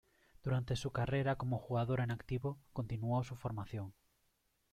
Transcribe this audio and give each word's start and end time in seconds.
Durante 0.41 0.75
su 0.75 0.89
carrera 0.91 1.35
como 1.35 1.59
jugadora 1.59 2.03
en 2.03 2.09
activo, 2.09 2.57
continuó 2.73 3.23
su 3.23 3.35
formación. 3.35 3.93